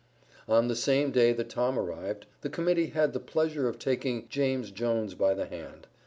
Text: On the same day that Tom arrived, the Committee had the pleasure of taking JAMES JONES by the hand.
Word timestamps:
On 0.47 0.67
the 0.67 0.75
same 0.75 1.11
day 1.11 1.31
that 1.31 1.49
Tom 1.51 1.77
arrived, 1.77 2.25
the 2.41 2.49
Committee 2.49 2.87
had 2.87 3.13
the 3.13 3.19
pleasure 3.19 3.69
of 3.69 3.77
taking 3.77 4.27
JAMES 4.29 4.71
JONES 4.71 5.13
by 5.13 5.35
the 5.35 5.45
hand. 5.45 5.85